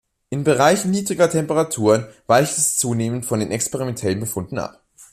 In 0.31 0.43
Bereichen 0.43 0.89
niedriger 0.89 1.29
Temperaturen 1.29 2.07
weicht 2.25 2.57
es 2.57 2.75
zunehmend 2.77 3.23
von 3.27 3.39
den 3.39 3.51
experimentellen 3.51 4.19
Befunden 4.19 4.57
ab. 4.57 4.81